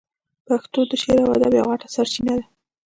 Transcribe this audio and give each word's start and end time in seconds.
پښتو 0.47 0.79
د 0.89 0.91
شعر 1.01 1.19
او 1.23 1.33
ادب 1.37 1.53
یوه 1.55 1.67
غټه 1.71 1.87
سرچینه 1.95 2.33
ده. 2.39 2.43